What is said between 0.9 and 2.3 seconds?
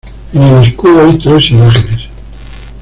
hay tres imágenes.